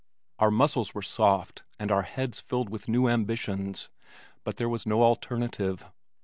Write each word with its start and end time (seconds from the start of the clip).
Our 0.39 0.49
muscles 0.49 0.95
were 0.95 1.03
soft 1.03 1.61
and 1.77 1.91
our 1.91 2.01
heads 2.01 2.39
filled 2.39 2.71
with 2.71 2.87
new 2.87 3.07
ambitions 3.07 3.87
but 4.43 4.57
there 4.57 4.67
was 4.67 4.87
no 4.87 5.03
alternative. 5.03 5.85